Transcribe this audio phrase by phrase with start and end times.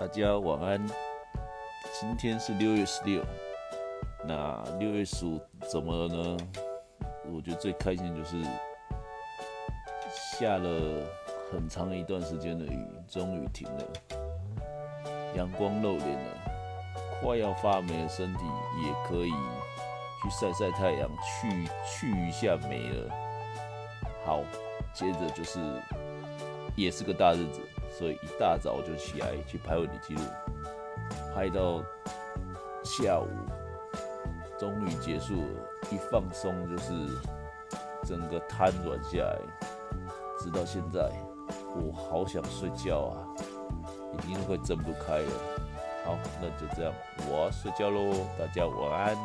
[0.00, 0.86] 大家晚安。
[1.92, 3.22] 今天是六月十六，
[4.26, 5.38] 那六月十五
[5.70, 6.36] 怎么了呢？
[7.30, 8.42] 我觉得最开心就是
[10.14, 11.06] 下了
[11.52, 13.84] 很长一段时间的雨，终于停了，
[15.36, 16.34] 阳光露脸了，
[17.20, 18.40] 快要发霉的身体
[18.82, 19.32] 也可以
[20.22, 23.14] 去晒晒太阳，去去一下霉了。
[24.24, 24.40] 好，
[24.94, 25.60] 接着就是
[26.74, 27.60] 也是个大日子。
[27.90, 30.22] 所以一大早就起来去拍问题记录，
[31.34, 31.82] 拍到
[32.82, 33.28] 下午，
[34.58, 35.68] 终于结束了。
[35.90, 36.92] 一放松就是
[38.04, 39.38] 整个瘫软下来，
[40.38, 41.10] 直到现在，
[41.74, 43.26] 我好想睡觉啊，
[44.12, 45.30] 已经快睁不开了。
[46.04, 46.92] 好，那就这样，
[47.28, 49.16] 我睡觉喽，大家晚安。